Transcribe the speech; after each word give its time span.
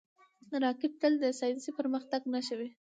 راکټ 0.63 0.91
تل 1.01 1.13
د 1.23 1.25
ساینسي 1.39 1.71
پرمختګ 1.79 2.21
نښه 2.33 2.55
وي 2.59 2.69